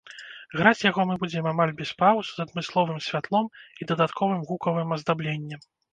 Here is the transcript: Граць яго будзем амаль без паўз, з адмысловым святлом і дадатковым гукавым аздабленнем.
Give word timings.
Граць 0.59 0.85
яго 0.85 1.03
будзем 1.23 1.49
амаль 1.51 1.73
без 1.81 1.91
паўз, 1.99 2.25
з 2.37 2.45
адмысловым 2.45 2.97
святлом 3.09 3.45
і 3.51 3.81
дадатковым 3.93 4.41
гукавым 4.49 4.89
аздабленнем. 4.97 5.61